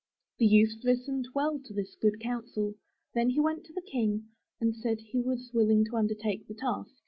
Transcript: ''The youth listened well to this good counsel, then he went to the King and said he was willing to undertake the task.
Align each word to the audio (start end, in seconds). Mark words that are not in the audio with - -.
''The 0.39 0.47
youth 0.47 0.83
listened 0.83 1.27
well 1.35 1.59
to 1.59 1.73
this 1.75 1.93
good 1.95 2.19
counsel, 2.19 2.73
then 3.13 3.29
he 3.29 3.39
went 3.39 3.65
to 3.65 3.73
the 3.73 3.83
King 3.83 4.29
and 4.59 4.75
said 4.75 4.99
he 4.99 5.21
was 5.21 5.51
willing 5.53 5.85
to 5.85 5.95
undertake 5.95 6.47
the 6.47 6.55
task. 6.55 6.95